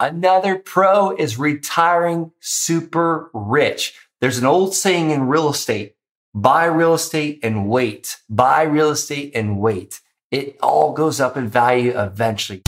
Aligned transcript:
Another 0.00 0.56
pro 0.56 1.14
is 1.14 1.38
retiring 1.38 2.32
super 2.40 3.30
rich. 3.34 3.94
There's 4.22 4.38
an 4.38 4.46
old 4.46 4.74
saying 4.74 5.10
in 5.10 5.28
real 5.28 5.50
estate, 5.50 5.94
buy 6.34 6.64
real 6.64 6.94
estate 6.94 7.40
and 7.42 7.68
wait, 7.68 8.16
buy 8.30 8.62
real 8.62 8.88
estate 8.88 9.32
and 9.34 9.60
wait. 9.60 10.00
It 10.30 10.56
all 10.62 10.94
goes 10.94 11.20
up 11.20 11.36
in 11.36 11.48
value 11.48 11.92
eventually. 11.94 12.62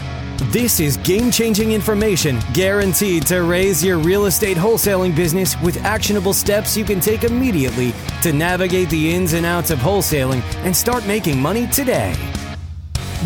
This 0.51 0.79
is 0.79 0.99
game 0.99 1.31
changing 1.31 1.73
information 1.73 2.39
guaranteed 2.53 3.27
to 3.29 3.45
raise 3.45 3.83
your 3.83 3.97
real 3.97 4.27
estate 4.27 4.59
wholesaling 4.59 5.17
business 5.17 5.59
with 5.63 5.83
actionable 5.85 6.35
steps 6.35 6.77
you 6.77 6.85
can 6.85 7.01
take 7.01 7.25
immediately 7.25 7.95
to 8.21 8.35
navigate 8.35 8.91
the 8.91 9.15
ins 9.15 9.33
and 9.33 9.47
outs 9.47 9.71
of 9.71 9.79
wholesaling 9.79 10.43
and 10.67 10.77
start 10.77 11.07
making 11.07 11.41
money 11.41 11.67
today. 11.69 12.15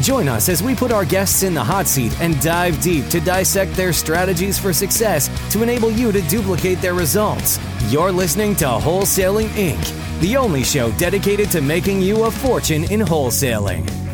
Join 0.02 0.28
us 0.28 0.48
as 0.48 0.62
we 0.62 0.74
put 0.74 0.92
our 0.92 1.04
guests 1.04 1.42
in 1.42 1.54
the 1.54 1.64
hot 1.64 1.86
seat 1.86 2.18
and 2.20 2.38
dive 2.42 2.80
deep 2.82 3.06
to 3.08 3.18
dissect 3.18 3.72
their 3.72 3.92
strategies 3.92 4.58
for 4.58 4.72
success 4.72 5.30
to 5.52 5.62
enable 5.62 5.90
you 5.90 6.12
to 6.12 6.20
duplicate 6.22 6.80
their 6.80 6.95
results. 6.95 7.59
You're 7.88 8.12
listening 8.12 8.55
to 8.56 8.66
Wholesaling 8.66 9.48
Inc., 9.48 10.20
the 10.20 10.36
only 10.36 10.64
show 10.64 10.91
dedicated 10.92 11.50
to 11.52 11.60
making 11.60 12.02
you 12.02 12.24
a 12.24 12.30
fortune 12.30 12.84
in 12.84 13.00
wholesaling. 13.00 14.05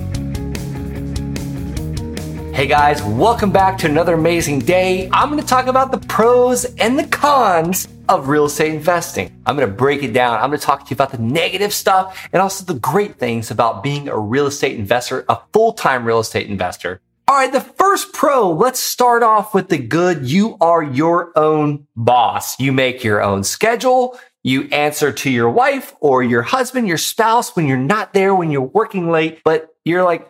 Hey 2.52 2.66
guys, 2.66 3.02
welcome 3.02 3.51
back 3.51 3.79
to 3.79 3.88
another 3.88 4.12
amazing 4.12 4.59
day. 4.59 5.09
I'm 5.11 5.30
going 5.30 5.41
to 5.41 5.47
talk 5.47 5.69
about 5.69 5.91
the 5.91 6.06
pros 6.06 6.66
and 6.77 6.98
the 6.98 7.06
cons 7.06 7.88
of 8.11 8.28
real 8.28 8.45
estate 8.45 8.75
investing. 8.75 9.34
I'm 9.47 9.56
going 9.56 9.66
to 9.66 9.75
break 9.75 10.02
it 10.02 10.12
down. 10.12 10.34
I'm 10.34 10.51
going 10.51 10.61
to 10.61 10.65
talk 10.65 10.84
to 10.84 10.91
you 10.91 10.95
about 10.95 11.12
the 11.12 11.19
negative 11.19 11.73
stuff 11.73 12.28
and 12.30 12.42
also 12.42 12.62
the 12.66 12.78
great 12.78 13.16
things 13.16 13.51
about 13.51 13.83
being 13.83 14.06
a 14.06 14.19
real 14.19 14.47
estate 14.47 14.78
investor, 14.78 15.25
a 15.30 15.38
full-time 15.55 16.05
real 16.05 16.20
estate 16.20 16.47
investor. 16.47 17.01
All 17.27 17.37
right, 17.37 17.51
the 17.51 17.62
first 17.62 18.12
pro, 18.12 18.51
let's 18.51 18.78
start 18.78 19.23
off 19.23 19.55
with 19.55 19.70
the 19.70 19.78
good. 19.78 20.28
You 20.28 20.59
are 20.61 20.83
your 20.83 21.33
own 21.34 21.87
boss. 21.97 22.61
You 22.61 22.70
make 22.70 23.03
your 23.03 23.23
own 23.23 23.45
schedule. 23.45 24.20
You 24.42 24.69
answer 24.69 25.11
to 25.11 25.31
your 25.31 25.48
wife 25.48 25.94
or 26.00 26.22
your 26.22 26.42
husband, 26.42 26.87
your 26.87 26.98
spouse 26.98 27.56
when 27.56 27.66
you're 27.66 27.78
not 27.78 28.12
there, 28.12 28.34
when 28.34 28.50
you're 28.50 28.61
working 28.61 29.11
late, 29.11 29.41
but 29.42 29.75
you're 29.87 30.05
like, 30.05 30.28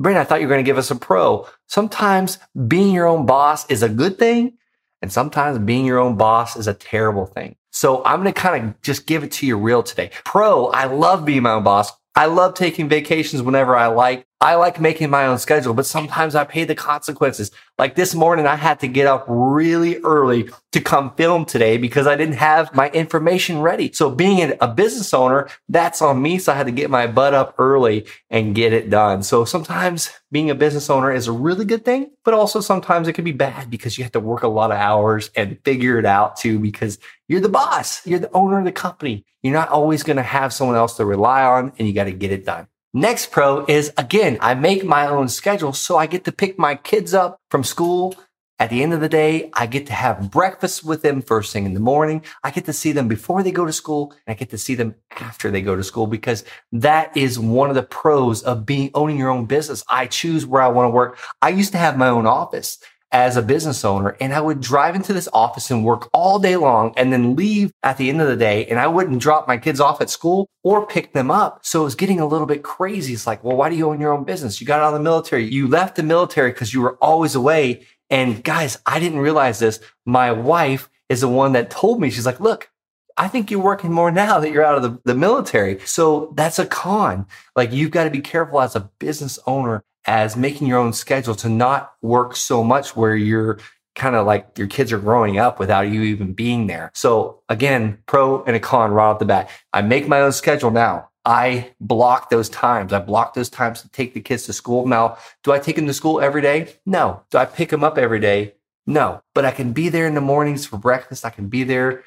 Brandon, 0.00 0.20
I 0.20 0.24
thought 0.24 0.40
you 0.40 0.46
were 0.46 0.52
going 0.54 0.64
to 0.64 0.68
give 0.68 0.78
us 0.78 0.90
a 0.90 0.96
pro. 0.96 1.46
Sometimes 1.68 2.38
being 2.66 2.92
your 2.92 3.06
own 3.06 3.26
boss 3.26 3.68
is 3.70 3.82
a 3.82 3.88
good 3.88 4.18
thing. 4.18 4.58
And 5.02 5.12
sometimes 5.12 5.58
being 5.58 5.84
your 5.84 5.98
own 5.98 6.16
boss 6.16 6.56
is 6.56 6.66
a 6.66 6.74
terrible 6.74 7.26
thing. 7.26 7.56
So 7.72 8.02
I'm 8.04 8.22
going 8.22 8.32
to 8.32 8.40
kind 8.40 8.64
of 8.64 8.80
just 8.80 9.06
give 9.06 9.22
it 9.22 9.32
to 9.32 9.46
you 9.46 9.58
real 9.58 9.82
today. 9.82 10.10
Pro, 10.24 10.66
I 10.68 10.86
love 10.86 11.24
being 11.24 11.42
my 11.42 11.52
own 11.52 11.64
boss. 11.64 11.92
I 12.14 12.26
love 12.26 12.54
taking 12.54 12.88
vacations 12.88 13.42
whenever 13.42 13.76
I 13.76 13.88
like. 13.88 14.26
I 14.40 14.56
like 14.56 14.78
making 14.78 15.08
my 15.08 15.26
own 15.26 15.38
schedule, 15.38 15.72
but 15.72 15.86
sometimes 15.86 16.34
I 16.34 16.44
pay 16.44 16.64
the 16.64 16.74
consequences. 16.74 17.50
Like 17.78 17.94
this 17.94 18.14
morning, 18.14 18.46
I 18.46 18.56
had 18.56 18.78
to 18.80 18.88
get 18.88 19.06
up 19.06 19.24
really 19.26 19.96
early 19.98 20.50
to 20.72 20.80
come 20.80 21.14
film 21.14 21.46
today 21.46 21.78
because 21.78 22.06
I 22.06 22.14
didn't 22.14 22.34
have 22.34 22.74
my 22.74 22.90
information 22.90 23.60
ready. 23.60 23.90
So 23.92 24.10
being 24.10 24.52
a 24.60 24.68
business 24.68 25.14
owner, 25.14 25.48
that's 25.68 26.02
on 26.02 26.20
me. 26.20 26.38
So 26.38 26.52
I 26.52 26.56
had 26.56 26.66
to 26.66 26.72
get 26.72 26.90
my 26.90 27.06
butt 27.06 27.32
up 27.32 27.54
early 27.58 28.06
and 28.28 28.54
get 28.54 28.74
it 28.74 28.90
done. 28.90 29.22
So 29.22 29.46
sometimes 29.46 30.10
being 30.30 30.50
a 30.50 30.54
business 30.54 30.90
owner 30.90 31.10
is 31.10 31.26
a 31.26 31.32
really 31.32 31.64
good 31.64 31.84
thing, 31.84 32.10
but 32.22 32.34
also 32.34 32.60
sometimes 32.60 33.08
it 33.08 33.14
can 33.14 33.24
be 33.24 33.32
bad 33.32 33.70
because 33.70 33.96
you 33.96 34.04
have 34.04 34.12
to 34.12 34.20
work 34.20 34.42
a 34.42 34.48
lot 34.48 34.72
of 34.72 34.76
hours 34.76 35.30
and 35.36 35.58
figure 35.64 35.98
it 35.98 36.04
out 36.04 36.36
too 36.36 36.58
because 36.58 36.98
you're 37.28 37.40
the 37.40 37.48
boss. 37.48 38.06
You're 38.06 38.18
the 38.18 38.32
owner 38.32 38.58
of 38.58 38.66
the 38.66 38.72
company. 38.72 39.24
You're 39.42 39.54
not 39.54 39.70
always 39.70 40.02
going 40.02 40.18
to 40.18 40.22
have 40.22 40.52
someone 40.52 40.76
else 40.76 40.98
to 40.98 41.06
rely 41.06 41.44
on 41.44 41.72
and 41.78 41.88
you 41.88 41.94
got 41.94 42.04
to 42.04 42.12
get 42.12 42.30
it 42.30 42.44
done. 42.44 42.66
Next 42.96 43.32
pro 43.32 43.64
is 43.66 43.92
again, 43.98 44.38
I 44.40 44.54
make 44.54 44.84
my 44.84 45.08
own 45.08 45.26
schedule 45.28 45.72
so 45.72 45.96
I 45.96 46.06
get 46.06 46.22
to 46.26 46.32
pick 46.32 46.60
my 46.60 46.76
kids 46.76 47.12
up 47.12 47.40
from 47.50 47.64
school. 47.64 48.14
At 48.60 48.70
the 48.70 48.84
end 48.84 48.92
of 48.92 49.00
the 49.00 49.08
day, 49.08 49.50
I 49.52 49.66
get 49.66 49.86
to 49.88 49.92
have 49.92 50.30
breakfast 50.30 50.84
with 50.84 51.02
them 51.02 51.20
first 51.20 51.52
thing 51.52 51.66
in 51.66 51.74
the 51.74 51.80
morning. 51.80 52.22
I 52.44 52.52
get 52.52 52.66
to 52.66 52.72
see 52.72 52.92
them 52.92 53.08
before 53.08 53.42
they 53.42 53.50
go 53.50 53.66
to 53.66 53.72
school 53.72 54.12
and 54.12 54.32
I 54.32 54.38
get 54.38 54.50
to 54.50 54.58
see 54.58 54.76
them 54.76 54.94
after 55.10 55.50
they 55.50 55.60
go 55.60 55.74
to 55.74 55.82
school 55.82 56.06
because 56.06 56.44
that 56.70 57.16
is 57.16 57.36
one 57.36 57.68
of 57.68 57.74
the 57.74 57.82
pros 57.82 58.44
of 58.44 58.64
being 58.64 58.92
owning 58.94 59.18
your 59.18 59.30
own 59.30 59.46
business. 59.46 59.82
I 59.90 60.06
choose 60.06 60.46
where 60.46 60.62
I 60.62 60.68
want 60.68 60.86
to 60.86 60.90
work. 60.90 61.18
I 61.42 61.48
used 61.48 61.72
to 61.72 61.78
have 61.78 61.98
my 61.98 62.06
own 62.06 62.26
office 62.26 62.78
as 63.14 63.36
a 63.36 63.42
business 63.42 63.84
owner 63.84 64.16
and 64.20 64.34
I 64.34 64.40
would 64.40 64.60
drive 64.60 64.96
into 64.96 65.12
this 65.12 65.28
office 65.32 65.70
and 65.70 65.84
work 65.84 66.10
all 66.12 66.40
day 66.40 66.56
long 66.56 66.92
and 66.96 67.12
then 67.12 67.36
leave 67.36 67.72
at 67.84 67.96
the 67.96 68.10
end 68.10 68.20
of 68.20 68.26
the 68.26 68.36
day 68.36 68.66
and 68.66 68.78
I 68.80 68.88
wouldn't 68.88 69.22
drop 69.22 69.46
my 69.46 69.56
kids 69.56 69.78
off 69.78 70.00
at 70.00 70.10
school 70.10 70.48
or 70.64 70.84
pick 70.84 71.12
them 71.12 71.30
up. 71.30 71.64
So 71.64 71.82
it 71.82 71.84
was 71.84 71.94
getting 71.94 72.18
a 72.18 72.26
little 72.26 72.46
bit 72.46 72.64
crazy. 72.64 73.14
It's 73.14 73.26
like, 73.26 73.44
well, 73.44 73.56
why 73.56 73.70
do 73.70 73.76
you 73.76 73.88
own 73.88 74.00
your 74.00 74.12
own 74.12 74.24
business? 74.24 74.60
You 74.60 74.66
got 74.66 74.80
out 74.80 74.88
of 74.88 74.94
the 74.94 75.00
military. 75.00 75.44
You 75.44 75.68
left 75.68 75.94
the 75.94 76.02
military 76.02 76.50
because 76.50 76.74
you 76.74 76.80
were 76.80 76.96
always 76.96 77.36
away. 77.36 77.86
And 78.10 78.42
guys, 78.42 78.78
I 78.84 78.98
didn't 78.98 79.20
realize 79.20 79.60
this. 79.60 79.78
My 80.04 80.32
wife 80.32 80.90
is 81.08 81.20
the 81.20 81.28
one 81.28 81.52
that 81.52 81.70
told 81.70 82.00
me, 82.00 82.10
she's 82.10 82.26
like, 82.26 82.40
look, 82.40 82.68
I 83.16 83.28
think 83.28 83.48
you're 83.48 83.60
working 83.60 83.92
more 83.92 84.10
now 84.10 84.40
that 84.40 84.50
you're 84.50 84.64
out 84.64 84.76
of 84.76 84.82
the, 84.82 85.00
the 85.04 85.14
military. 85.14 85.78
So 85.86 86.32
that's 86.34 86.58
a 86.58 86.66
con. 86.66 87.26
Like 87.54 87.70
you've 87.70 87.92
got 87.92 88.04
to 88.04 88.10
be 88.10 88.20
careful 88.20 88.60
as 88.60 88.74
a 88.74 88.90
business 88.98 89.38
owner 89.46 89.84
as 90.06 90.36
making 90.36 90.66
your 90.66 90.78
own 90.78 90.92
schedule 90.92 91.34
to 91.36 91.48
not 91.48 91.92
work 92.02 92.36
so 92.36 92.62
much 92.62 92.96
where 92.96 93.16
you're 93.16 93.58
kind 93.94 94.16
of 94.16 94.26
like 94.26 94.58
your 94.58 94.66
kids 94.66 94.92
are 94.92 94.98
growing 94.98 95.38
up 95.38 95.58
without 95.58 95.82
you 95.82 96.02
even 96.02 96.32
being 96.32 96.66
there. 96.66 96.90
So 96.94 97.42
again, 97.48 97.98
pro 98.06 98.42
and 98.44 98.56
a 98.56 98.60
con 98.60 98.90
right 98.90 99.10
off 99.10 99.18
the 99.18 99.24
bat. 99.24 99.50
I 99.72 99.82
make 99.82 100.08
my 100.08 100.20
own 100.20 100.32
schedule 100.32 100.70
now. 100.70 101.10
I 101.24 101.72
block 101.80 102.28
those 102.28 102.48
times. 102.48 102.92
I 102.92 102.98
block 102.98 103.34
those 103.34 103.48
times 103.48 103.80
to 103.82 103.88
take 103.88 104.12
the 104.12 104.20
kids 104.20 104.44
to 104.44 104.52
school. 104.52 104.86
Now, 104.86 105.16
do 105.42 105.52
I 105.52 105.58
take 105.58 105.76
them 105.76 105.86
to 105.86 105.94
school 105.94 106.20
every 106.20 106.42
day? 106.42 106.74
No. 106.84 107.22
Do 107.30 107.38
I 107.38 107.46
pick 107.46 107.70
them 107.70 107.84
up 107.84 107.96
every 107.96 108.20
day? 108.20 108.54
No. 108.86 109.22
But 109.34 109.46
I 109.46 109.50
can 109.50 109.72
be 109.72 109.88
there 109.88 110.06
in 110.06 110.14
the 110.14 110.20
mornings 110.20 110.66
for 110.66 110.76
breakfast. 110.76 111.24
I 111.24 111.30
can 111.30 111.48
be 111.48 111.64
there 111.64 112.04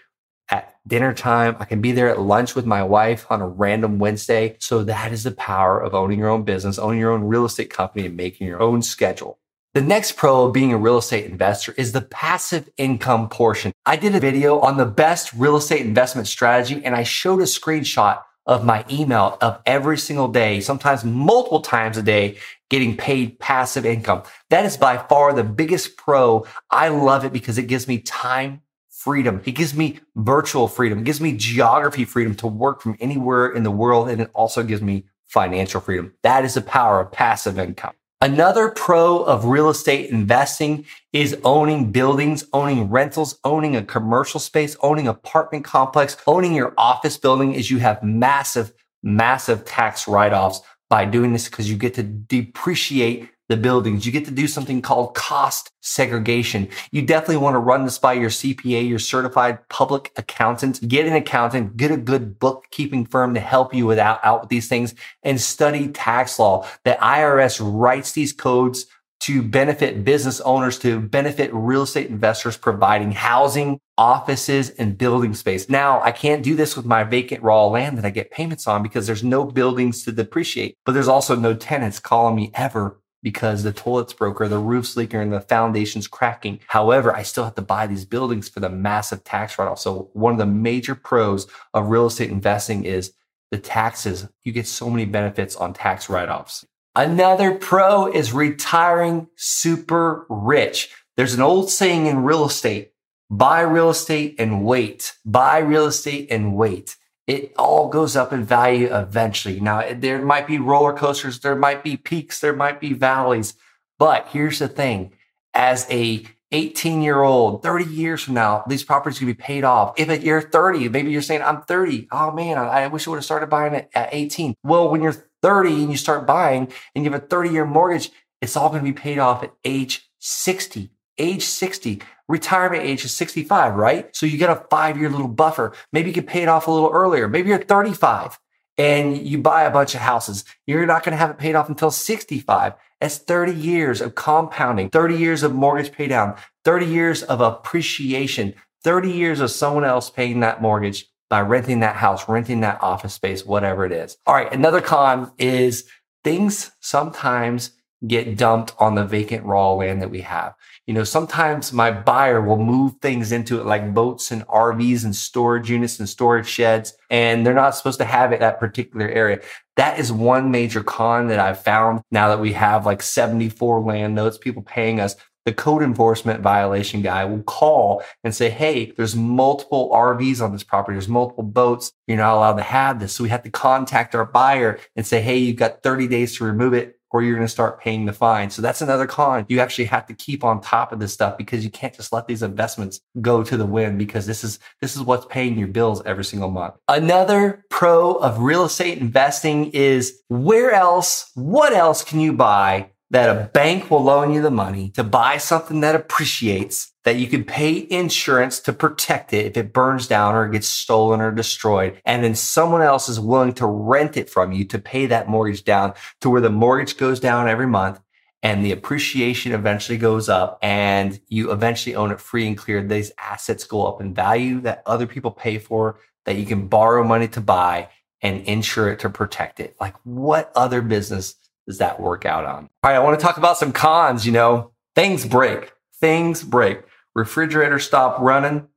at 0.49 0.75
dinner 0.87 1.13
time. 1.13 1.57
I 1.59 1.65
can 1.65 1.81
be 1.81 1.91
there 1.91 2.09
at 2.09 2.19
lunch 2.19 2.55
with 2.55 2.65
my 2.65 2.83
wife 2.83 3.25
on 3.29 3.41
a 3.41 3.47
random 3.47 3.99
Wednesday. 3.99 4.57
So 4.59 4.83
that 4.83 5.11
is 5.11 5.23
the 5.23 5.31
power 5.31 5.79
of 5.79 5.93
owning 5.93 6.19
your 6.19 6.29
own 6.29 6.43
business, 6.43 6.79
owning 6.79 6.99
your 6.99 7.11
own 7.11 7.23
real 7.23 7.45
estate 7.45 7.69
company 7.69 8.05
and 8.05 8.15
making 8.15 8.47
your 8.47 8.61
own 8.61 8.81
schedule. 8.81 9.39
The 9.73 9.81
next 9.81 10.13
pro 10.13 10.45
of 10.45 10.53
being 10.53 10.73
a 10.73 10.77
real 10.77 10.97
estate 10.97 11.29
investor 11.29 11.73
is 11.77 11.91
the 11.91 12.01
passive 12.01 12.69
income 12.77 13.29
portion. 13.29 13.73
I 13.85 13.95
did 13.95 14.15
a 14.15 14.19
video 14.19 14.59
on 14.59 14.77
the 14.77 14.85
best 14.85 15.33
real 15.33 15.57
estate 15.57 15.85
investment 15.85 16.27
strategy 16.27 16.83
and 16.83 16.95
I 16.95 17.03
showed 17.03 17.41
a 17.41 17.43
screenshot 17.43 18.23
of 18.47 18.63
my 18.63 18.85
email 18.89 19.37
of 19.41 19.61
every 19.65 19.97
single 19.97 20.29
day, 20.29 20.61
sometimes 20.61 21.03
multiple 21.03 21.59
times 21.59 21.97
a 21.97 22.01
day, 22.01 22.37
getting 22.69 22.95
paid 22.97 23.39
passive 23.39 23.85
income. 23.85 24.23
That 24.49 24.65
is 24.65 24.77
by 24.77 24.97
far 24.97 25.33
the 25.33 25.43
biggest 25.43 25.97
pro. 25.97 26.45
I 26.71 26.87
love 26.87 27.25
it 27.25 27.33
because 27.33 27.57
it 27.57 27.67
gives 27.67 27.87
me 27.87 27.99
time 27.99 28.61
freedom. 28.97 29.41
It 29.45 29.51
gives 29.51 29.75
me 29.75 29.99
virtual 30.15 30.67
freedom. 30.67 30.99
It 30.99 31.05
gives 31.05 31.21
me 31.21 31.37
geography 31.37 32.03
freedom 32.03 32.35
to 32.35 32.47
work 32.47 32.81
from 32.81 32.97
anywhere 32.99 33.47
in 33.47 33.63
the 33.63 33.71
world. 33.71 34.09
And 34.09 34.21
it 34.21 34.31
also 34.33 34.63
gives 34.63 34.81
me 34.81 35.05
financial 35.27 35.79
freedom. 35.81 36.13
That 36.23 36.43
is 36.43 36.55
the 36.55 36.61
power 36.61 36.99
of 36.99 37.11
passive 37.11 37.59
income. 37.59 37.93
Another 38.19 38.69
pro 38.69 39.21
of 39.23 39.45
real 39.45 39.69
estate 39.69 40.09
investing 40.09 40.85
is 41.13 41.37
owning 41.43 41.91
buildings, 41.91 42.45
owning 42.51 42.89
rentals, 42.89 43.37
owning 43.43 43.75
a 43.75 43.83
commercial 43.83 44.39
space, 44.39 44.75
owning 44.81 45.07
apartment 45.07 45.63
complex, 45.63 46.17
owning 46.25 46.55
your 46.55 46.73
office 46.79 47.15
building 47.15 47.53
is 47.53 47.69
you 47.69 47.77
have 47.77 48.01
massive, 48.01 48.73
massive 49.03 49.65
tax 49.65 50.07
write-offs 50.07 50.61
by 50.89 51.05
doing 51.05 51.31
this 51.31 51.47
because 51.47 51.69
you 51.69 51.77
get 51.77 51.93
to 51.93 52.03
depreciate 52.03 53.29
the 53.49 53.57
buildings. 53.57 54.05
You 54.05 54.11
get 54.11 54.25
to 54.25 54.31
do 54.31 54.47
something 54.47 54.81
called 54.81 55.15
cost 55.15 55.71
segregation. 55.81 56.67
You 56.91 57.01
definitely 57.01 57.37
want 57.37 57.55
to 57.55 57.59
run 57.59 57.85
this 57.85 57.97
by 57.97 58.13
your 58.13 58.29
CPA, 58.29 58.87
your 58.87 58.99
certified 58.99 59.67
public 59.69 60.11
accountant. 60.17 60.87
Get 60.87 61.07
an 61.07 61.13
accountant, 61.13 61.77
get 61.77 61.91
a 61.91 61.97
good 61.97 62.39
bookkeeping 62.39 63.05
firm 63.05 63.33
to 63.33 63.39
help 63.39 63.73
you 63.73 63.85
with 63.85 63.99
out, 63.99 64.19
out 64.23 64.41
with 64.41 64.49
these 64.49 64.67
things 64.67 64.95
and 65.23 65.39
study 65.39 65.87
tax 65.87 66.39
law. 66.39 66.67
The 66.83 66.97
IRS 67.01 67.59
writes 67.61 68.11
these 68.11 68.33
codes 68.33 68.85
to 69.19 69.41
benefit 69.41 70.03
business 70.03 70.39
owners, 70.41 70.77
to 70.79 70.99
benefit 70.99 71.49
real 71.53 71.81
estate 71.83 72.07
investors, 72.07 72.55
providing 72.55 73.11
housing, 73.11 73.79
offices, 73.97 74.69
and 74.71 74.97
building 74.97 75.33
space. 75.33 75.69
Now, 75.69 76.01
I 76.03 76.11
can't 76.11 76.43
do 76.43 76.55
this 76.55 76.77
with 76.77 76.85
my 76.85 77.03
vacant 77.03 77.41
raw 77.41 77.65
land 77.65 77.97
that 77.97 78.05
I 78.05 78.11
get 78.11 78.29
payments 78.29 78.67
on 78.67 78.83
because 78.83 79.07
there's 79.07 79.23
no 79.23 79.43
buildings 79.45 80.03
to 80.03 80.11
depreciate, 80.11 80.75
but 80.85 80.91
there's 80.91 81.07
also 81.07 81.35
no 81.35 81.55
tenants 81.55 81.99
calling 81.99 82.35
me 82.35 82.51
ever 82.53 82.99
because 83.23 83.63
the 83.63 83.73
toilet's 83.73 84.13
broke 84.13 84.39
or 84.39 84.47
the 84.47 84.59
roof's 84.59 84.95
leaking 84.95 85.19
and 85.19 85.33
the 85.33 85.41
foundation's 85.41 86.07
cracking. 86.07 86.59
However, 86.67 87.15
I 87.15 87.23
still 87.23 87.43
have 87.43 87.55
to 87.55 87.61
buy 87.61 87.87
these 87.87 88.05
buildings 88.05 88.47
for 88.47 88.59
the 88.59 88.69
massive 88.69 89.23
tax 89.23 89.57
write-off. 89.57 89.79
So 89.79 90.09
one 90.13 90.33
of 90.33 90.39
the 90.39 90.45
major 90.45 90.95
pros 90.95 91.47
of 91.73 91.89
real 91.89 92.05
estate 92.05 92.29
investing 92.29 92.83
is 92.85 93.13
the 93.51 93.57
taxes. 93.57 94.27
You 94.43 94.51
get 94.51 94.67
so 94.67 94.89
many 94.89 95.05
benefits 95.05 95.55
on 95.55 95.73
tax 95.73 96.09
write-offs. 96.09 96.65
Another 96.95 97.53
pro 97.55 98.11
is 98.11 98.33
retiring 98.33 99.27
super 99.35 100.25
rich. 100.29 100.89
There's 101.15 101.33
an 101.33 101.41
old 101.41 101.69
saying 101.69 102.07
in 102.07 102.23
real 102.23 102.45
estate, 102.45 102.91
buy 103.29 103.61
real 103.61 103.89
estate 103.89 104.35
and 104.39 104.63
wait, 104.63 105.13
buy 105.25 105.59
real 105.59 105.85
estate 105.85 106.27
and 106.31 106.55
wait 106.55 106.95
it 107.27 107.53
all 107.57 107.89
goes 107.89 108.15
up 108.15 108.31
in 108.31 108.43
value 108.45 108.87
eventually. 108.91 109.59
Now, 109.59 109.83
there 109.93 110.21
might 110.21 110.47
be 110.47 110.57
roller 110.57 110.93
coasters, 110.93 111.41
there 111.41 111.55
might 111.55 111.83
be 111.83 111.97
peaks, 111.97 112.39
there 112.39 112.55
might 112.55 112.79
be 112.79 112.93
valleys. 112.93 113.53
But 113.99 114.29
here's 114.31 114.59
the 114.59 114.67
thing 114.69 115.11
as 115.53 115.85
a 115.91 116.25
18 116.53 117.01
year 117.01 117.21
old, 117.23 117.61
30 117.61 117.85
years 117.85 118.23
from 118.23 118.35
now, 118.35 118.63
these 118.67 118.83
properties 118.83 119.19
can 119.19 119.27
be 119.27 119.33
paid 119.33 119.65
off. 119.65 119.99
If 119.99 120.23
you're 120.23 120.41
30, 120.41 120.87
maybe 120.89 121.11
you're 121.11 121.21
saying, 121.21 121.41
I'm 121.41 121.63
30. 121.63 122.07
Oh 122.11 122.31
man, 122.31 122.57
I 122.57 122.87
wish 122.87 123.05
I 123.05 123.09
would 123.09 123.17
have 123.17 123.25
started 123.25 123.49
buying 123.49 123.73
it 123.73 123.89
at 123.93 124.09
18. 124.13 124.55
Well, 124.63 124.89
when 124.89 125.01
you're 125.01 125.25
30 125.41 125.69
and 125.81 125.91
you 125.91 125.97
start 125.97 126.25
buying 126.25 126.71
and 126.95 127.03
you 127.03 127.11
have 127.11 127.21
a 127.21 127.25
30 127.25 127.49
year 127.49 127.65
mortgage, 127.65 128.11
it's 128.41 128.55
all 128.55 128.69
going 128.69 128.83
to 128.83 128.89
be 128.89 128.97
paid 128.97 129.19
off 129.19 129.43
at 129.43 129.53
age 129.65 130.09
60. 130.19 130.91
Age 131.17 131.43
60, 131.43 132.01
retirement 132.27 132.83
age 132.83 133.05
is 133.05 133.15
65, 133.15 133.75
right? 133.75 134.15
So 134.15 134.25
you 134.25 134.37
get 134.37 134.49
a 134.49 134.65
five 134.69 134.97
year 134.97 135.09
little 135.09 135.27
buffer. 135.27 135.73
Maybe 135.91 136.09
you 136.09 136.13
can 136.13 136.25
pay 136.25 136.43
it 136.43 136.49
off 136.49 136.67
a 136.67 136.71
little 136.71 136.91
earlier. 136.91 137.27
Maybe 137.27 137.49
you're 137.49 137.63
35 137.63 138.39
and 138.77 139.17
you 139.17 139.39
buy 139.39 139.63
a 139.63 139.71
bunch 139.71 139.95
of 139.95 140.01
houses. 140.01 140.45
You're 140.65 140.85
not 140.85 141.03
going 141.03 141.13
to 141.13 141.17
have 141.17 141.31
it 141.31 141.37
paid 141.37 141.55
off 141.55 141.69
until 141.69 141.91
65. 141.91 142.73
That's 143.01 143.17
30 143.17 143.53
years 143.53 144.01
of 144.01 144.15
compounding, 144.15 144.89
30 144.89 145.15
years 145.15 145.43
of 145.43 145.53
mortgage 145.53 145.91
pay 145.91 146.07
down, 146.07 146.35
30 146.65 146.85
years 146.85 147.23
of 147.23 147.41
appreciation, 147.41 148.53
30 148.83 149.11
years 149.11 149.39
of 149.39 149.51
someone 149.51 149.83
else 149.83 150.09
paying 150.09 150.39
that 150.41 150.61
mortgage 150.61 151.07
by 151.29 151.41
renting 151.41 151.81
that 151.81 151.95
house, 151.95 152.27
renting 152.29 152.61
that 152.61 152.81
office 152.81 153.13
space, 153.13 153.45
whatever 153.45 153.85
it 153.85 153.91
is. 153.91 154.17
All 154.25 154.33
right. 154.33 154.51
Another 154.51 154.81
con 154.81 155.31
is 155.37 155.89
things 156.23 156.71
sometimes 156.79 157.71
get 158.05 158.37
dumped 158.37 158.73
on 158.77 158.95
the 158.95 159.05
vacant 159.05 159.43
raw 159.45 159.73
land 159.73 160.01
that 160.01 160.11
we 160.11 160.21
have. 160.21 160.53
You 160.85 160.93
know, 160.93 161.03
sometimes 161.03 161.73
my 161.73 161.89
buyer 161.89 162.41
will 162.41 162.57
move 162.57 162.93
things 163.01 163.31
into 163.31 163.59
it 163.59 163.65
like 163.65 163.93
boats 163.93 164.31
and 164.31 164.45
RVs 164.47 165.03
and 165.03 165.15
storage 165.15 165.69
units 165.69 165.99
and 165.99 166.07
storage 166.07 166.47
sheds, 166.47 166.93
and 167.09 167.45
they're 167.45 167.53
not 167.53 167.75
supposed 167.75 167.99
to 167.99 168.05
have 168.05 168.31
it 168.31 168.39
that 168.39 168.59
particular 168.59 169.07
area. 169.07 169.41
That 169.77 169.99
is 169.99 170.11
one 170.11 170.51
major 170.51 170.83
con 170.83 171.27
that 171.27 171.39
I've 171.39 171.61
found 171.61 172.01
now 172.11 172.29
that 172.29 172.39
we 172.39 172.53
have 172.53 172.85
like 172.85 173.01
74 173.01 173.81
land 173.81 174.15
notes, 174.15 174.37
people 174.37 174.61
paying 174.61 174.99
us. 174.99 175.15
The 175.45 175.53
code 175.53 175.81
enforcement 175.81 176.41
violation 176.41 177.01
guy 177.01 177.23
will 177.23 177.43
call 177.43 178.03
and 178.21 178.35
say, 178.35 178.49
Hey, 178.49 178.91
there's 178.97 179.15
multiple 179.15 179.89
RVs 179.93 180.41
on 180.41 180.51
this 180.51 180.63
property. 180.63 180.95
There's 180.95 181.07
multiple 181.07 181.45
boats. 181.45 181.93
You're 182.05 182.17
not 182.17 182.35
allowed 182.35 182.57
to 182.57 182.63
have 182.63 182.99
this. 182.99 183.13
So 183.13 183.23
we 183.23 183.29
have 183.29 183.43
to 183.43 183.49
contact 183.49 184.13
our 184.13 184.25
buyer 184.25 184.77
and 184.97 185.07
say, 185.07 185.21
Hey, 185.21 185.37
you've 185.37 185.55
got 185.55 185.83
30 185.83 186.09
days 186.09 186.37
to 186.37 186.43
remove 186.43 186.73
it 186.73 186.96
or 187.11 187.21
you're 187.21 187.35
going 187.35 187.47
to 187.47 187.51
start 187.51 187.79
paying 187.79 188.05
the 188.05 188.13
fine. 188.13 188.49
So 188.49 188.61
that's 188.61 188.81
another 188.81 189.07
con. 189.07 189.45
You 189.49 189.59
actually 189.59 189.85
have 189.85 190.05
to 190.07 190.13
keep 190.13 190.43
on 190.43 190.61
top 190.61 190.91
of 190.91 190.99
this 190.99 191.13
stuff 191.13 191.37
because 191.37 191.63
you 191.63 191.71
can't 191.71 191.93
just 191.93 192.11
let 192.11 192.27
these 192.27 192.43
investments 192.43 192.99
go 193.21 193.43
to 193.43 193.57
the 193.57 193.65
wind 193.65 193.97
because 193.97 194.25
this 194.25 194.43
is 194.43 194.59
this 194.81 194.95
is 194.95 195.01
what's 195.01 195.25
paying 195.25 195.57
your 195.57 195.67
bills 195.67 196.01
every 196.05 196.25
single 196.25 196.49
month. 196.49 196.75
Another 196.87 197.65
pro 197.69 198.15
of 198.15 198.39
real 198.39 198.65
estate 198.65 198.97
investing 198.97 199.71
is 199.71 200.21
where 200.27 200.71
else, 200.71 201.31
what 201.35 201.73
else 201.73 202.03
can 202.03 202.19
you 202.19 202.33
buy 202.33 202.89
that 203.09 203.29
a 203.29 203.45
bank 203.49 203.89
will 203.89 204.03
loan 204.03 204.33
you 204.33 204.41
the 204.41 204.51
money 204.51 204.89
to 204.91 205.03
buy 205.03 205.37
something 205.37 205.79
that 205.79 205.95
appreciates, 205.95 206.91
that 207.05 207.15
you 207.15 207.27
can 207.27 207.43
pay 207.43 207.87
insurance 207.89 208.59
to 208.59 208.73
protect 208.73 209.31
it 209.31 209.45
if 209.45 209.57
it 209.57 209.71
burns 209.71 210.07
down 210.07 210.35
or 210.35 210.49
gets 210.49 210.67
stolen 210.67 211.21
or 211.21 211.31
destroyed. 211.31 212.01
And 212.05 212.23
then 212.23 212.35
someone 212.35 212.81
else 212.81 213.07
is 213.07 213.19
willing 213.19 213.53
to 213.53 213.65
rent 213.65 214.17
it 214.17 214.29
from 214.29 214.51
you 214.51 214.65
to 214.65 214.79
pay 214.79 215.05
that 215.05 215.29
mortgage 215.29 215.63
down 215.63 215.93
to 216.21 216.29
where 216.29 216.41
the 216.41 216.49
mortgage 216.49 216.97
goes 216.97 217.19
down 217.19 217.47
every 217.47 217.67
month 217.67 218.01
and 218.43 218.63
the 218.63 218.71
appreciation 218.71 219.53
eventually 219.53 219.97
goes 219.97 220.29
up 220.29 220.59
and 220.61 221.19
you 221.27 221.51
eventually 221.51 221.95
own 221.95 222.11
it 222.11 222.19
free 222.19 222.45
and 222.45 222.57
clear. 222.57 222.83
These 222.83 223.11
assets 223.17 223.63
go 223.63 223.87
up 223.87 224.01
in 224.01 224.13
value 224.13 224.59
that 224.61 224.83
other 224.85 225.07
people 225.07 225.31
pay 225.31 225.59
for, 225.59 225.99
that 226.25 226.35
you 226.35 226.45
can 226.45 226.67
borrow 226.67 227.03
money 227.03 227.29
to 227.29 227.41
buy 227.41 227.89
and 228.21 228.41
insure 228.41 228.91
it 228.91 228.99
to 228.99 229.09
protect 229.09 229.59
it. 229.59 229.75
Like 229.79 229.95
what 230.03 230.51
other 230.55 230.81
business 230.81 231.35
does 231.67 231.77
that 231.79 231.99
work 231.99 232.25
out 232.25 232.45
on? 232.45 232.69
All 232.83 232.91
right, 232.91 232.95
I 232.95 232.99
want 232.99 233.19
to 233.19 233.23
talk 233.23 233.37
about 233.37 233.57
some 233.57 233.71
cons. 233.71 234.25
You 234.25 234.31
know, 234.31 234.71
things 234.95 235.25
break, 235.25 235.73
things 235.99 236.43
break. 236.43 236.81
Refrigerator 237.13 237.79
stop 237.79 238.19
running, 238.19 238.67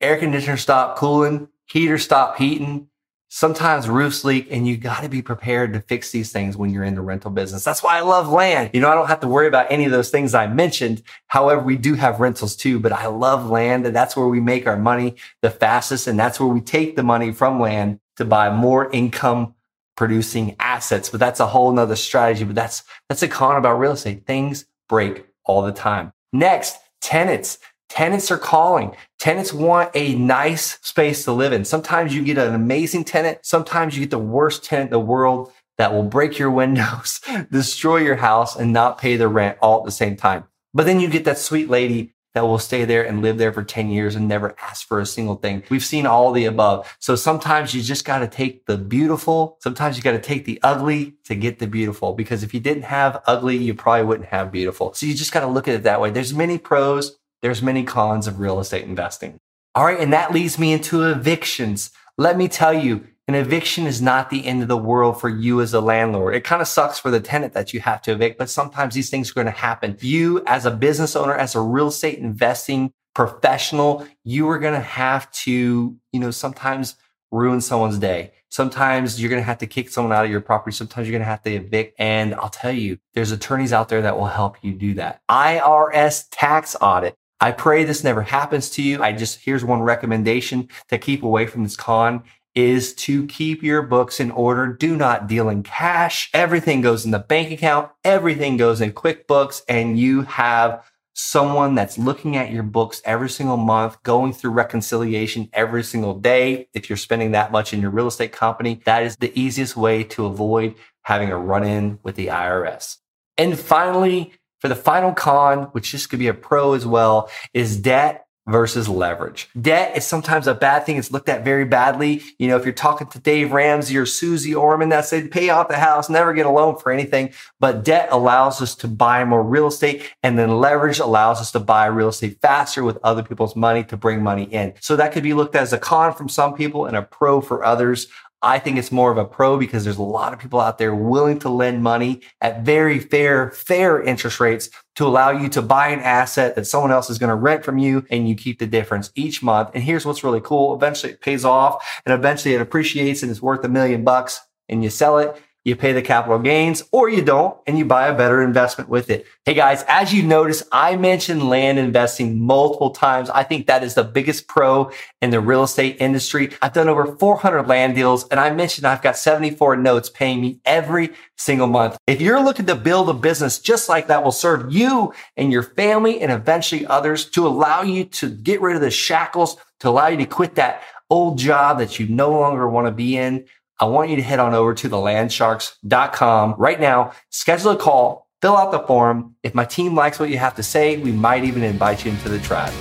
air 0.00 0.16
conditioner 0.18 0.56
stop 0.56 0.96
cooling, 0.96 1.48
heater 1.66 1.98
stop 1.98 2.38
heating. 2.38 2.88
Sometimes 3.30 3.90
roofs 3.90 4.24
leak 4.24 4.48
and 4.50 4.66
you 4.66 4.78
got 4.78 5.02
to 5.02 5.08
be 5.10 5.20
prepared 5.20 5.74
to 5.74 5.80
fix 5.82 6.10
these 6.10 6.32
things 6.32 6.56
when 6.56 6.70
you're 6.70 6.84
in 6.84 6.94
the 6.94 7.02
rental 7.02 7.30
business. 7.30 7.62
That's 7.62 7.82
why 7.82 7.98
I 7.98 8.00
love 8.00 8.30
land. 8.30 8.70
You 8.72 8.80
know, 8.80 8.90
I 8.90 8.94
don't 8.94 9.08
have 9.08 9.20
to 9.20 9.28
worry 9.28 9.46
about 9.46 9.70
any 9.70 9.84
of 9.84 9.90
those 9.90 10.08
things 10.08 10.34
I 10.34 10.46
mentioned. 10.46 11.02
However, 11.26 11.60
we 11.60 11.76
do 11.76 11.92
have 11.94 12.20
rentals 12.20 12.56
too, 12.56 12.80
but 12.80 12.90
I 12.90 13.08
love 13.08 13.50
land 13.50 13.84
and 13.84 13.94
that's 13.94 14.16
where 14.16 14.28
we 14.28 14.40
make 14.40 14.66
our 14.66 14.78
money 14.78 15.16
the 15.42 15.50
fastest. 15.50 16.06
And 16.06 16.18
that's 16.18 16.40
where 16.40 16.48
we 16.48 16.62
take 16.62 16.96
the 16.96 17.02
money 17.02 17.30
from 17.30 17.60
land 17.60 18.00
to 18.16 18.24
buy 18.24 18.48
more 18.48 18.90
income 18.92 19.54
producing 19.98 20.54
assets. 20.60 21.10
But 21.10 21.18
that's 21.18 21.40
a 21.40 21.46
whole 21.48 21.72
nother 21.72 21.96
strategy. 21.96 22.44
But 22.44 22.54
that's, 22.54 22.84
that's 23.08 23.24
a 23.24 23.28
con 23.28 23.56
about 23.56 23.80
real 23.80 23.92
estate. 23.92 24.26
Things 24.26 24.64
break 24.88 25.26
all 25.44 25.60
the 25.60 25.72
time. 25.72 26.12
Next, 26.32 26.78
tenants. 27.00 27.58
Tenants 27.88 28.30
are 28.30 28.38
calling. 28.38 28.94
Tenants 29.18 29.52
want 29.52 29.90
a 29.94 30.14
nice 30.14 30.78
space 30.82 31.24
to 31.24 31.32
live 31.32 31.52
in. 31.52 31.64
Sometimes 31.64 32.14
you 32.14 32.22
get 32.22 32.38
an 32.38 32.54
amazing 32.54 33.02
tenant. 33.02 33.38
Sometimes 33.42 33.96
you 33.96 34.04
get 34.04 34.10
the 34.10 34.20
worst 34.20 34.62
tenant 34.62 34.90
in 34.90 34.92
the 34.92 35.00
world 35.00 35.50
that 35.78 35.92
will 35.92 36.04
break 36.04 36.38
your 36.38 36.52
windows, 36.52 37.20
destroy 37.50 37.96
your 37.96 38.16
house 38.16 38.54
and 38.54 38.72
not 38.72 38.98
pay 38.98 39.16
the 39.16 39.26
rent 39.26 39.58
all 39.60 39.80
at 39.80 39.84
the 39.84 39.90
same 39.90 40.14
time. 40.16 40.44
But 40.74 40.86
then 40.86 41.00
you 41.00 41.08
get 41.08 41.24
that 41.24 41.38
sweet 41.38 41.68
lady 41.68 42.14
that 42.34 42.46
will 42.46 42.58
stay 42.58 42.84
there 42.84 43.04
and 43.04 43.22
live 43.22 43.38
there 43.38 43.52
for 43.52 43.62
10 43.62 43.90
years 43.90 44.14
and 44.14 44.28
never 44.28 44.54
ask 44.60 44.86
for 44.86 45.00
a 45.00 45.06
single 45.06 45.36
thing. 45.36 45.62
We've 45.70 45.84
seen 45.84 46.06
all 46.06 46.32
the 46.32 46.44
above. 46.44 46.96
So 47.00 47.16
sometimes 47.16 47.74
you 47.74 47.82
just 47.82 48.04
got 48.04 48.18
to 48.18 48.28
take 48.28 48.66
the 48.66 48.76
beautiful. 48.76 49.56
Sometimes 49.60 49.96
you 49.96 50.02
got 50.02 50.12
to 50.12 50.20
take 50.20 50.44
the 50.44 50.60
ugly 50.62 51.14
to 51.24 51.34
get 51.34 51.58
the 51.58 51.66
beautiful 51.66 52.12
because 52.12 52.42
if 52.42 52.52
you 52.52 52.60
didn't 52.60 52.84
have 52.84 53.22
ugly, 53.26 53.56
you 53.56 53.74
probably 53.74 54.04
wouldn't 54.04 54.28
have 54.28 54.52
beautiful. 54.52 54.92
So 54.94 55.06
you 55.06 55.14
just 55.14 55.32
got 55.32 55.40
to 55.40 55.46
look 55.46 55.68
at 55.68 55.74
it 55.74 55.82
that 55.84 56.00
way. 56.00 56.10
There's 56.10 56.34
many 56.34 56.58
pros. 56.58 57.18
There's 57.40 57.62
many 57.62 57.84
cons 57.84 58.26
of 58.26 58.40
real 58.40 58.60
estate 58.60 58.84
investing. 58.84 59.38
All 59.74 59.84
right. 59.84 60.00
And 60.00 60.12
that 60.12 60.32
leads 60.32 60.58
me 60.58 60.72
into 60.72 61.04
evictions. 61.04 61.90
Let 62.16 62.36
me 62.36 62.48
tell 62.48 62.72
you, 62.72 63.06
an 63.28 63.34
eviction 63.34 63.86
is 63.86 64.00
not 64.00 64.30
the 64.30 64.46
end 64.46 64.62
of 64.62 64.68
the 64.68 64.76
world 64.76 65.20
for 65.20 65.28
you 65.28 65.60
as 65.60 65.74
a 65.74 65.82
landlord. 65.82 66.34
It 66.34 66.44
kind 66.44 66.62
of 66.62 66.66
sucks 66.66 66.98
for 66.98 67.10
the 67.10 67.20
tenant 67.20 67.52
that 67.52 67.74
you 67.74 67.80
have 67.80 68.00
to 68.02 68.12
evict, 68.12 68.38
but 68.38 68.48
sometimes 68.48 68.94
these 68.94 69.10
things 69.10 69.30
are 69.30 69.34
going 69.34 69.44
to 69.44 69.50
happen. 69.50 69.98
You 70.00 70.42
as 70.46 70.64
a 70.64 70.70
business 70.70 71.14
owner, 71.14 71.34
as 71.34 71.54
a 71.54 71.60
real 71.60 71.88
estate 71.88 72.18
investing 72.18 72.90
professional, 73.14 74.06
you 74.24 74.48
are 74.48 74.58
going 74.58 74.72
to 74.72 74.80
have 74.80 75.30
to, 75.32 75.94
you 76.10 76.20
know, 76.20 76.30
sometimes 76.30 76.96
ruin 77.30 77.60
someone's 77.60 77.98
day. 77.98 78.32
Sometimes 78.48 79.20
you're 79.20 79.28
going 79.28 79.42
to 79.42 79.46
have 79.46 79.58
to 79.58 79.66
kick 79.66 79.90
someone 79.90 80.14
out 80.14 80.24
of 80.24 80.30
your 80.30 80.40
property. 80.40 80.74
Sometimes 80.74 81.06
you're 81.06 81.12
going 81.12 81.20
to 81.20 81.26
have 81.26 81.42
to 81.42 81.52
evict. 81.52 81.96
And 81.98 82.34
I'll 82.34 82.48
tell 82.48 82.72
you, 82.72 82.96
there's 83.12 83.30
attorneys 83.30 83.74
out 83.74 83.90
there 83.90 84.00
that 84.00 84.16
will 84.16 84.26
help 84.26 84.56
you 84.62 84.72
do 84.72 84.94
that. 84.94 85.20
IRS 85.28 86.24
tax 86.30 86.74
audit. 86.80 87.14
I 87.40 87.52
pray 87.52 87.84
this 87.84 88.02
never 88.02 88.22
happens 88.22 88.70
to 88.70 88.82
you. 88.82 89.02
I 89.02 89.12
just, 89.12 89.40
here's 89.44 89.64
one 89.64 89.82
recommendation 89.82 90.68
to 90.88 90.98
keep 90.98 91.22
away 91.22 91.46
from 91.46 91.62
this 91.62 91.76
con 91.76 92.24
is 92.58 92.92
to 92.92 93.24
keep 93.26 93.62
your 93.62 93.82
books 93.82 94.18
in 94.18 94.32
order. 94.32 94.66
Do 94.66 94.96
not 94.96 95.28
deal 95.28 95.48
in 95.48 95.62
cash. 95.62 96.28
Everything 96.34 96.80
goes 96.80 97.04
in 97.04 97.12
the 97.12 97.20
bank 97.20 97.52
account. 97.52 97.88
Everything 98.02 98.56
goes 98.56 98.80
in 98.80 98.90
QuickBooks 98.90 99.62
and 99.68 99.96
you 99.96 100.22
have 100.22 100.84
someone 101.14 101.76
that's 101.76 101.98
looking 101.98 102.36
at 102.36 102.50
your 102.50 102.64
books 102.64 103.00
every 103.04 103.30
single 103.30 103.56
month, 103.56 104.02
going 104.02 104.32
through 104.32 104.50
reconciliation 104.50 105.48
every 105.52 105.84
single 105.84 106.18
day. 106.18 106.68
If 106.74 106.90
you're 106.90 106.96
spending 106.96 107.30
that 107.30 107.52
much 107.52 107.72
in 107.72 107.80
your 107.80 107.92
real 107.92 108.08
estate 108.08 108.32
company, 108.32 108.80
that 108.86 109.04
is 109.04 109.14
the 109.14 109.32
easiest 109.38 109.76
way 109.76 110.02
to 110.02 110.26
avoid 110.26 110.74
having 111.02 111.30
a 111.30 111.38
run 111.38 111.62
in 111.62 112.00
with 112.02 112.16
the 112.16 112.26
IRS. 112.26 112.96
And 113.36 113.56
finally, 113.56 114.32
for 114.58 114.66
the 114.66 114.74
final 114.74 115.12
con, 115.12 115.64
which 115.66 115.92
this 115.92 116.08
could 116.08 116.18
be 116.18 116.26
a 116.26 116.34
pro 116.34 116.72
as 116.72 116.84
well, 116.84 117.30
is 117.54 117.76
debt 117.76 118.26
versus 118.48 118.88
leverage. 118.88 119.48
Debt 119.60 119.96
is 119.96 120.06
sometimes 120.06 120.46
a 120.46 120.54
bad 120.54 120.84
thing. 120.84 120.96
It's 120.96 121.12
looked 121.12 121.28
at 121.28 121.44
very 121.44 121.64
badly. 121.64 122.22
You 122.38 122.48
know, 122.48 122.56
if 122.56 122.64
you're 122.64 122.72
talking 122.72 123.06
to 123.08 123.18
Dave 123.18 123.52
Ramsey 123.52 123.96
or 123.96 124.06
Susie 124.06 124.54
Orman 124.54 124.88
that 124.88 125.04
said 125.04 125.30
pay 125.30 125.50
off 125.50 125.68
the 125.68 125.76
house, 125.76 126.08
never 126.08 126.32
get 126.32 126.46
a 126.46 126.50
loan 126.50 126.76
for 126.78 126.90
anything. 126.90 127.32
But 127.60 127.84
debt 127.84 128.08
allows 128.10 128.62
us 128.62 128.74
to 128.76 128.88
buy 128.88 129.24
more 129.24 129.42
real 129.42 129.66
estate 129.66 130.10
and 130.22 130.38
then 130.38 130.58
leverage 130.58 130.98
allows 130.98 131.40
us 131.40 131.52
to 131.52 131.60
buy 131.60 131.86
real 131.86 132.08
estate 132.08 132.40
faster 132.40 132.82
with 132.82 132.98
other 133.04 133.22
people's 133.22 133.54
money 133.54 133.84
to 133.84 133.96
bring 133.96 134.22
money 134.22 134.44
in. 134.44 134.74
So 134.80 134.96
that 134.96 135.12
could 135.12 135.22
be 135.22 135.34
looked 135.34 135.54
at 135.54 135.62
as 135.62 135.72
a 135.72 135.78
con 135.78 136.14
from 136.14 136.28
some 136.28 136.54
people 136.54 136.86
and 136.86 136.96
a 136.96 137.02
pro 137.02 137.40
for 137.40 137.64
others. 137.64 138.08
I 138.42 138.60
think 138.60 138.78
it's 138.78 138.92
more 138.92 139.10
of 139.10 139.18
a 139.18 139.24
pro 139.24 139.58
because 139.58 139.82
there's 139.82 139.98
a 139.98 140.02
lot 140.02 140.32
of 140.32 140.38
people 140.38 140.60
out 140.60 140.78
there 140.78 140.94
willing 140.94 141.40
to 141.40 141.48
lend 141.48 141.82
money 141.82 142.20
at 142.40 142.62
very 142.62 143.00
fair, 143.00 143.50
fair 143.50 144.00
interest 144.00 144.38
rates 144.38 144.70
to 144.96 145.06
allow 145.06 145.30
you 145.30 145.48
to 145.48 145.62
buy 145.62 145.88
an 145.88 146.00
asset 146.00 146.54
that 146.54 146.66
someone 146.66 146.92
else 146.92 147.10
is 147.10 147.18
going 147.18 147.30
to 147.30 147.34
rent 147.34 147.64
from 147.64 147.78
you 147.78 148.04
and 148.10 148.28
you 148.28 148.36
keep 148.36 148.60
the 148.60 148.66
difference 148.66 149.10
each 149.16 149.42
month. 149.42 149.70
And 149.74 149.82
here's 149.82 150.06
what's 150.06 150.22
really 150.22 150.40
cool. 150.40 150.74
Eventually 150.74 151.14
it 151.14 151.20
pays 151.20 151.44
off 151.44 151.84
and 152.06 152.14
eventually 152.14 152.54
it 152.54 152.60
appreciates 152.60 153.22
and 153.22 153.30
it's 153.30 153.42
worth 153.42 153.64
a 153.64 153.68
million 153.68 154.04
bucks 154.04 154.40
and 154.68 154.84
you 154.84 154.90
sell 154.90 155.18
it 155.18 155.40
you 155.68 155.76
pay 155.76 155.92
the 155.92 156.02
capital 156.02 156.38
gains 156.38 156.82
or 156.90 157.08
you 157.08 157.22
don't 157.22 157.56
and 157.66 157.78
you 157.78 157.84
buy 157.84 158.08
a 158.08 158.16
better 158.16 158.42
investment 158.42 158.88
with 158.88 159.10
it. 159.10 159.26
Hey 159.44 159.54
guys, 159.54 159.84
as 159.86 160.12
you 160.12 160.22
notice, 160.22 160.62
I 160.72 160.96
mentioned 160.96 161.48
land 161.48 161.78
investing 161.78 162.40
multiple 162.40 162.90
times. 162.90 163.28
I 163.30 163.42
think 163.42 163.66
that 163.66 163.84
is 163.84 163.94
the 163.94 164.02
biggest 164.02 164.48
pro 164.48 164.90
in 165.20 165.30
the 165.30 165.40
real 165.40 165.62
estate 165.62 165.98
industry. 166.00 166.50
I've 166.62 166.72
done 166.72 166.88
over 166.88 167.14
400 167.16 167.68
land 167.68 167.94
deals 167.94 168.26
and 168.28 168.40
I 168.40 168.50
mentioned 168.50 168.86
I've 168.86 169.02
got 169.02 169.18
74 169.18 169.76
notes 169.76 170.08
paying 170.08 170.40
me 170.40 170.60
every 170.64 171.10
single 171.36 171.66
month. 171.66 171.98
If 172.06 172.20
you're 172.20 172.42
looking 172.42 172.66
to 172.66 172.74
build 172.74 173.10
a 173.10 173.14
business 173.14 173.58
just 173.58 173.88
like 173.88 174.06
that 174.06 174.24
will 174.24 174.32
serve 174.32 174.72
you 174.72 175.12
and 175.36 175.52
your 175.52 175.62
family 175.62 176.20
and 176.20 176.32
eventually 176.32 176.86
others 176.86 177.26
to 177.30 177.46
allow 177.46 177.82
you 177.82 178.04
to 178.04 178.30
get 178.30 178.62
rid 178.62 178.74
of 178.74 178.80
the 178.80 178.90
shackles, 178.90 179.58
to 179.80 179.90
allow 179.90 180.08
you 180.08 180.16
to 180.16 180.26
quit 180.26 180.54
that 180.54 180.82
old 181.10 181.38
job 181.38 181.78
that 181.78 181.98
you 181.98 182.06
no 182.08 182.30
longer 182.30 182.68
want 182.68 182.86
to 182.86 182.90
be 182.90 183.16
in, 183.16 183.46
I 183.80 183.84
want 183.84 184.10
you 184.10 184.16
to 184.16 184.22
head 184.22 184.40
on 184.40 184.54
over 184.54 184.74
to 184.74 184.88
thelandsharks.com 184.88 186.54
right 186.58 186.80
now, 186.80 187.12
schedule 187.30 187.70
a 187.72 187.76
call, 187.76 188.26
fill 188.42 188.56
out 188.56 188.72
the 188.72 188.80
form. 188.80 189.36
If 189.42 189.54
my 189.54 189.64
team 189.64 189.94
likes 189.94 190.18
what 190.18 190.30
you 190.30 190.38
have 190.38 190.56
to 190.56 190.62
say, 190.62 190.96
we 190.96 191.12
might 191.12 191.44
even 191.44 191.62
invite 191.62 192.04
you 192.04 192.10
into 192.10 192.28
the 192.28 192.40
tribe. 192.40 192.72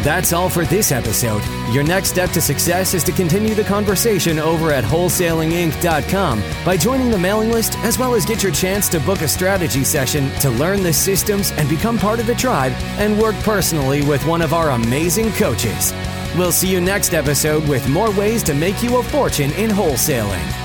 That's 0.00 0.32
all 0.32 0.48
for 0.48 0.64
this 0.64 0.90
episode. 0.90 1.42
Your 1.70 1.84
next 1.84 2.08
step 2.08 2.30
to 2.30 2.40
success 2.40 2.92
is 2.92 3.04
to 3.04 3.12
continue 3.12 3.54
the 3.54 3.62
conversation 3.62 4.38
over 4.38 4.72
at 4.72 4.84
wholesalinginc.com 4.84 6.42
by 6.64 6.76
joining 6.76 7.10
the 7.10 7.18
mailing 7.18 7.50
list, 7.50 7.78
as 7.78 7.98
well 7.98 8.14
as 8.14 8.24
get 8.24 8.42
your 8.42 8.52
chance 8.52 8.88
to 8.88 9.00
book 9.00 9.20
a 9.20 9.28
strategy 9.28 9.84
session 9.84 10.30
to 10.40 10.50
learn 10.50 10.82
the 10.82 10.92
systems 10.92 11.52
and 11.52 11.68
become 11.68 11.98
part 11.98 12.20
of 12.20 12.26
the 12.26 12.34
tribe 12.34 12.72
and 12.98 13.18
work 13.18 13.36
personally 13.36 14.02
with 14.02 14.26
one 14.26 14.42
of 14.42 14.52
our 14.54 14.70
amazing 14.70 15.30
coaches. 15.32 15.92
We'll 16.36 16.52
see 16.52 16.70
you 16.70 16.80
next 16.80 17.12
episode 17.12 17.68
with 17.68 17.86
more 17.88 18.10
ways 18.10 18.42
to 18.44 18.54
make 18.54 18.82
you 18.82 18.98
a 18.98 19.02
fortune 19.02 19.52
in 19.52 19.70
wholesaling. 19.70 20.61